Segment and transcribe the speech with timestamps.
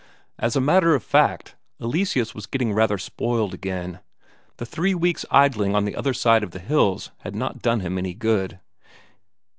[0.39, 3.99] As a matter of fact, Eleseus was getting rather spoiled again;
[4.57, 7.99] the three weeks' idling on the other side of the hills had not done him
[7.99, 8.59] any good.